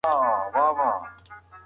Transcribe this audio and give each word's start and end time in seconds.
نیکروز 0.07 0.89